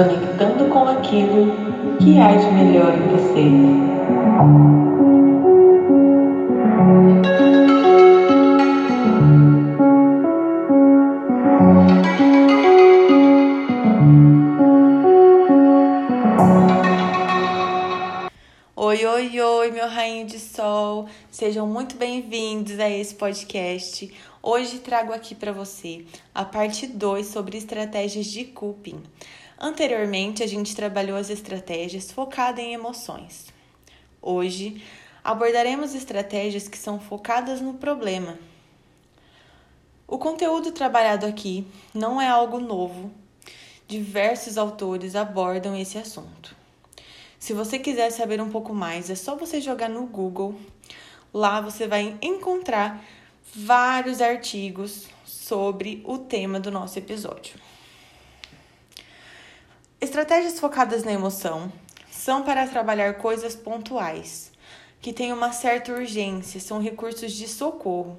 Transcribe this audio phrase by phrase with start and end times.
[0.00, 1.52] conectando com aquilo
[1.98, 3.44] que há de melhor em você.
[18.74, 21.06] Oi, oi, oi, meu rainho de sol.
[21.30, 24.10] Sejam muito bem-vindos a esse podcast.
[24.42, 29.02] Hoje trago aqui para você a parte 2 sobre estratégias de coping.
[29.62, 33.48] Anteriormente, a gente trabalhou as estratégias focadas em emoções.
[34.22, 34.82] Hoje,
[35.22, 38.38] abordaremos estratégias que são focadas no problema.
[40.08, 43.12] O conteúdo trabalhado aqui não é algo novo.
[43.86, 46.56] Diversos autores abordam esse assunto.
[47.38, 50.58] Se você quiser saber um pouco mais, é só você jogar no Google.
[51.34, 53.04] Lá você vai encontrar
[53.54, 57.69] vários artigos sobre o tema do nosso episódio.
[60.10, 61.72] Estratégias focadas na emoção
[62.10, 64.50] são para trabalhar coisas pontuais,
[65.00, 68.16] que têm uma certa urgência, são recursos de socorro,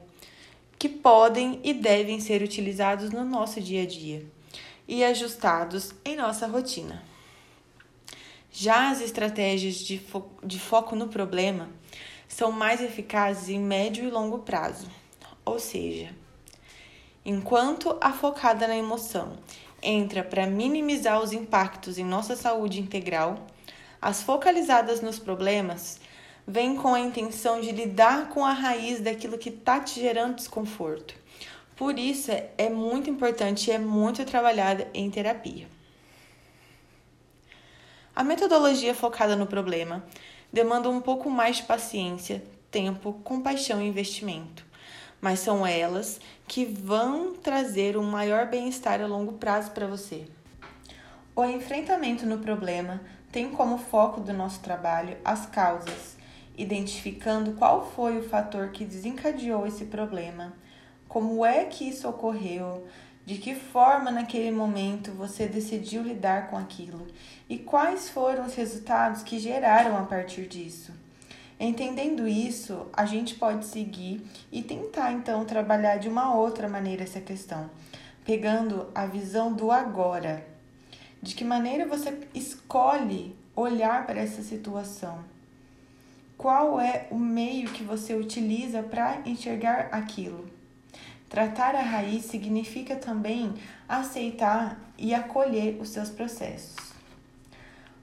[0.80, 4.26] que podem e devem ser utilizados no nosso dia a dia
[4.88, 7.04] e ajustados em nossa rotina.
[8.54, 11.68] Já as estratégias de, fo de foco no problema
[12.26, 14.90] são mais eficazes em médio e longo prazo,
[15.44, 16.16] ou seja,
[17.26, 19.38] enquanto a focada na emoção
[19.82, 23.48] entra para minimizar os impactos em nossa saúde integral,
[24.02, 26.00] as focalizadas nos problemas
[26.48, 31.16] vêm com a intenção de lidar com a raiz daquilo que está te gerando desconforto.
[31.76, 35.68] Por isso é muito importante e é muito trabalhada em terapia.
[38.16, 40.04] A metodologia focada no problema
[40.52, 44.66] demanda um pouco mais de paciência, tempo, compaixão e investimento,
[45.22, 50.26] mas são elas que vão trazer um maior bem-estar a longo prazo para você.
[51.36, 53.00] O enfrentamento no problema
[53.32, 56.18] tem como foco do nosso trabalho as causas,
[56.58, 60.54] identificando qual foi o fator que desencadeou esse problema,
[61.08, 62.86] como é que isso ocorreu,
[63.26, 67.08] de que forma naquele momento você decidiu lidar com aquilo
[67.48, 70.92] e quais foram os resultados que geraram a partir disso.
[71.64, 74.20] Entendendo isso, a gente pode seguir
[74.52, 77.70] e tentar então trabalhar de uma outra maneira essa questão,
[78.26, 80.44] pegando a visão do agora.
[81.22, 85.24] De que maneira você escolhe olhar para essa situação?
[86.36, 90.50] Qual é o meio que você utiliza para enxergar aquilo?
[91.30, 93.54] Tratar a raiz significa também
[93.88, 96.91] aceitar e acolher os seus processos.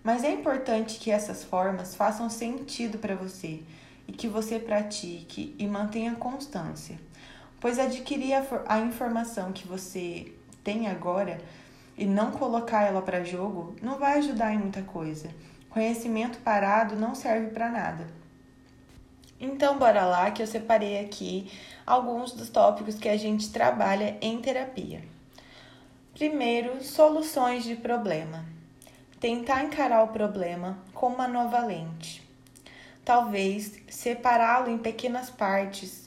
[0.08, 3.60] Mas é importante que essas formas façam sentido para você
[4.06, 6.98] e que você pratique e mantenha constância,
[7.60, 10.32] pois adquirir a, a informação que você
[10.64, 11.38] tem agora
[11.94, 15.28] e não colocar ela para jogo não vai ajudar em muita coisa.
[15.68, 18.08] Conhecimento parado não serve para nada.
[19.38, 21.52] Então, bora lá que eu separei aqui
[21.86, 25.02] alguns dos tópicos que a gente trabalha em terapia.
[26.14, 28.56] Primeiro, soluções de problema.
[29.20, 32.22] Tentar encarar o problema com uma nova lente.
[33.04, 36.06] Talvez separá-lo em pequenas partes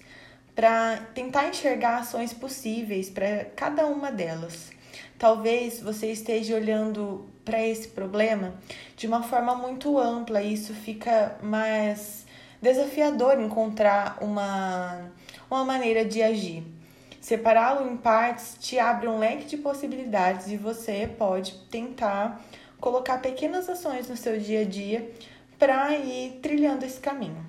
[0.55, 4.71] para tentar enxergar ações possíveis para cada uma delas.
[5.17, 8.53] Talvez você esteja olhando para esse problema
[8.95, 12.25] de uma forma muito ampla e isso fica mais
[12.61, 15.11] desafiador encontrar uma,
[15.49, 16.63] uma maneira de agir.
[17.19, 22.41] Separá-lo em partes te abre um leque de possibilidades e você pode tentar
[22.81, 25.09] colocar pequenas ações no seu dia a dia
[25.57, 27.45] para ir trilhando esse caminho.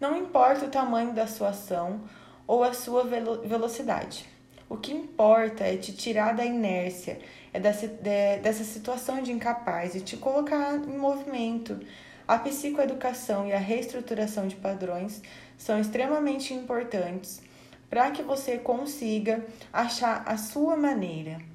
[0.00, 2.00] Não importa o tamanho da sua ação
[2.46, 4.26] ou a sua velo velocidade.
[4.68, 7.20] O que importa é te tirar da inércia,
[7.52, 11.78] é dessa, de, dessa situação de incapaz e te colocar em movimento,
[12.26, 15.20] a psicoeducação e a reestruturação de padrões
[15.58, 17.42] são extremamente importantes
[17.90, 21.53] para que você consiga achar a sua maneira.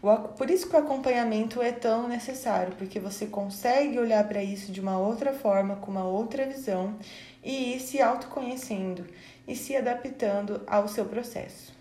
[0.00, 4.80] Por isso que o acompanhamento é tão necessário, porque você consegue olhar para isso de
[4.80, 6.96] uma outra forma, com uma outra visão
[7.44, 9.06] e ir se autoconhecendo
[9.46, 11.78] e se adaptando ao seu processo.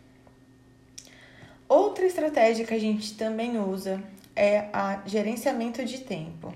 [1.67, 4.03] Outra estratégia que a gente também usa
[4.35, 6.53] é a gerenciamento de tempo.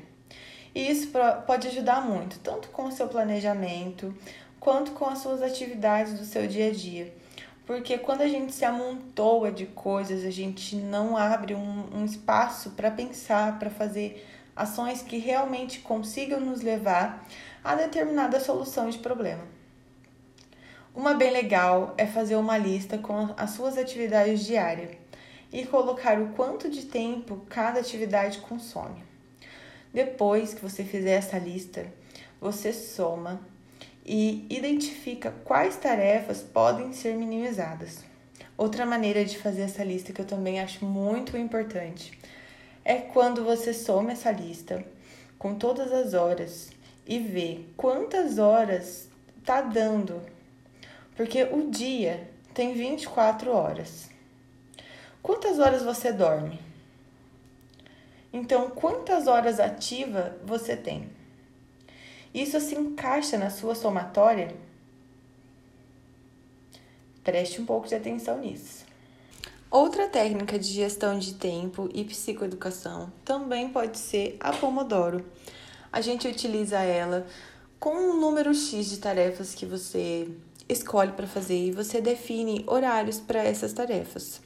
[0.76, 1.12] E isso
[1.46, 4.14] pode ajudar muito, tanto com o seu planejamento,
[4.60, 7.14] quanto com as suas atividades do seu dia a dia.
[7.66, 12.72] Porque quando a gente se amontoa de coisas, a gente não abre um, um espaço
[12.72, 17.26] para pensar, para fazer ações que realmente consigam nos levar
[17.64, 19.44] a determinada solução de problema.
[20.94, 24.92] Uma bem legal é fazer uma lista com as suas atividades diárias
[25.52, 29.04] e colocar o quanto de tempo cada atividade consome.
[29.94, 31.86] Depois que você fizer essa lista,
[32.40, 33.40] você soma
[34.06, 38.04] e identifica quais tarefas podem ser minimizadas.
[38.58, 42.18] Outra maneira de fazer essa lista que eu também acho muito importante
[42.84, 44.86] é quando você soma essa lista
[45.40, 46.70] com todas as horas
[47.08, 49.10] e vê quantas horas
[49.44, 50.22] tá dando.
[51.16, 54.10] Porque o dia tem 24 horas.
[55.22, 56.60] Quantas horas você dorme?
[58.32, 61.10] Então, quantas horas ativa você tem?
[62.34, 64.56] Isso se encaixa na sua somatória?
[67.24, 68.86] Preste um pouco de atenção nisso.
[69.70, 75.26] Outra técnica de gestão de tempo e psicoeducação também pode ser a Pomodoro.
[75.92, 77.26] A gente utiliza ela
[77.80, 80.28] com um número X de tarefas que você
[80.68, 84.42] escolhe para fazer e você define horários para essas tarefas.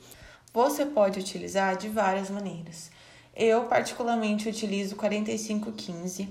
[0.54, 2.90] Você pode utilizar de várias maneiras.
[3.36, 6.30] Eu, particularmente, utilizo 4515,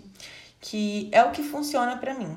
[0.66, 2.36] que é o que funciona para mim.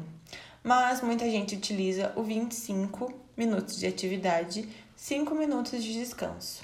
[0.64, 6.64] Mas muita gente utiliza o 25 minutos de atividade, 5 minutos de descanso.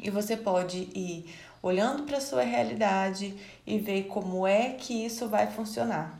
[0.00, 3.36] E você pode ir olhando para sua realidade
[3.66, 6.16] e ver como é que isso vai funcionar.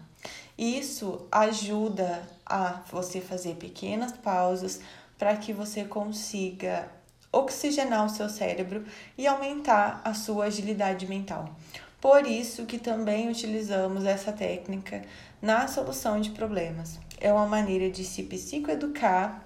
[0.58, 4.80] Isso ajuda a você fazer pequenas pausas
[5.16, 6.90] para que você consiga
[7.30, 8.84] oxigenar o seu cérebro
[9.16, 11.54] e aumentar a sua agilidade mental.
[12.00, 15.02] Por isso que também utilizamos essa técnica
[15.42, 16.98] na solução de problemas.
[17.20, 19.44] É uma maneira de se psicoeducar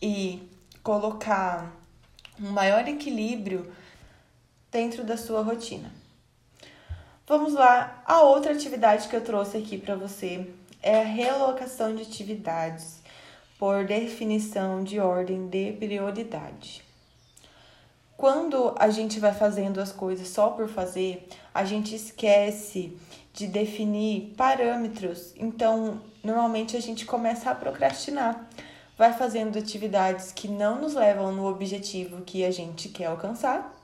[0.00, 0.48] e
[0.82, 1.72] colocar
[2.40, 3.70] um maior equilíbrio
[4.70, 5.92] dentro da sua rotina.
[7.26, 10.46] Vamos lá, a outra atividade que eu trouxe aqui para você
[10.82, 13.02] é a relocação de atividades
[13.58, 16.83] por definição de ordem de prioridade.
[18.24, 22.96] Quando a gente vai fazendo as coisas só por fazer, a gente esquece
[23.34, 25.34] de definir parâmetros.
[25.36, 28.48] Então, normalmente a gente começa a procrastinar.
[28.96, 33.78] Vai fazendo atividades que não nos levam no objetivo que a gente quer alcançar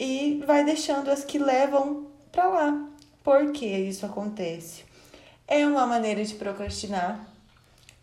[0.00, 2.88] e vai deixando as que levam para lá.
[3.22, 4.82] Por que isso acontece?
[5.46, 7.20] É uma maneira de procrastinar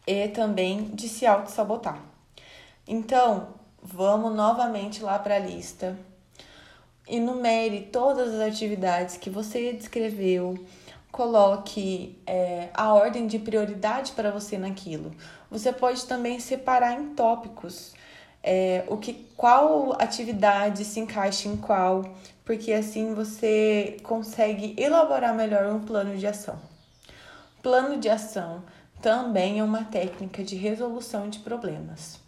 [0.06, 2.00] e também de se auto-sabotar.
[2.88, 5.96] Então, vamos novamente lá para a lista.
[7.08, 10.58] Enumere todas as atividades que você descreveu,
[11.12, 15.12] coloque é, a ordem de prioridade para você naquilo.
[15.52, 17.94] Você pode também separar em tópicos
[18.42, 22.04] é, o que, qual atividade se encaixa em qual,
[22.44, 26.60] porque assim você consegue elaborar melhor um plano de ação.
[27.62, 28.64] Plano de ação
[29.00, 32.25] também é uma técnica de resolução de problemas.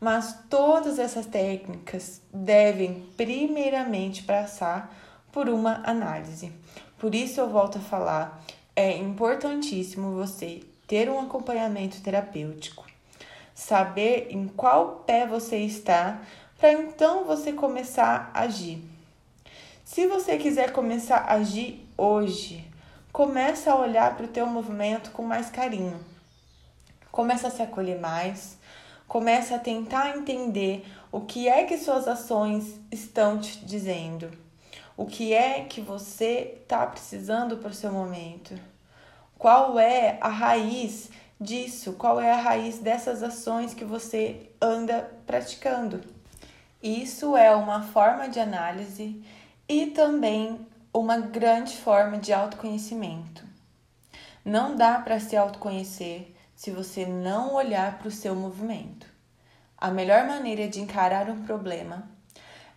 [0.00, 4.94] Mas todas essas técnicas devem primeiramente passar
[5.32, 6.52] por uma análise.
[6.98, 8.42] Por isso eu volto a falar,
[8.74, 12.84] é importantíssimo você ter um acompanhamento terapêutico,
[13.54, 16.20] saber em qual pé você está,
[16.58, 18.82] para então você começar a agir.
[19.84, 22.66] Se você quiser começar a agir hoje,
[23.12, 25.98] começa a olhar para o teu movimento com mais carinho.
[27.10, 28.58] Começa a se acolher mais,
[29.06, 34.30] Comece a tentar entender o que é que suas ações estão te dizendo.
[34.96, 38.54] O que é que você está precisando para o seu momento?
[39.38, 41.10] Qual é a raiz
[41.40, 41.92] disso?
[41.92, 46.00] Qual é a raiz dessas ações que você anda praticando?
[46.82, 49.22] Isso é uma forma de análise
[49.68, 53.44] e também uma grande forma de autoconhecimento.
[54.44, 59.06] Não dá para se autoconhecer se você não olhar para o seu movimento.
[59.76, 62.10] A melhor maneira de encarar um problema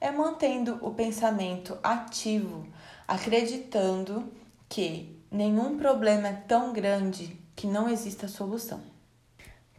[0.01, 2.67] é mantendo o pensamento ativo,
[3.07, 4.31] acreditando
[4.67, 8.83] que nenhum problema é tão grande que não exista solução.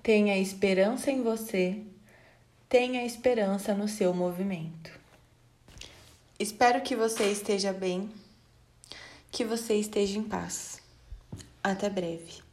[0.03, 1.83] Tenha esperança em você,
[2.69, 4.99] tenha esperança no seu movimento.
[6.39, 8.11] Espero que você esteja bem,
[9.31, 10.81] que você esteja em paz.
[11.63, 12.50] Até breve.